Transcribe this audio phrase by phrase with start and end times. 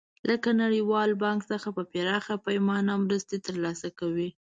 [0.29, 4.29] لکه نړیوال بانک څخه په پراخه پیمانه مرستې تر لاسه کوي.